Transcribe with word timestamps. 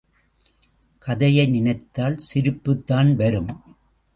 கதையை 0.99 1.45
நினைத்தால் 1.45 2.17
சிரிப்புத்தான் 2.17 3.15
வரும். 3.15 3.51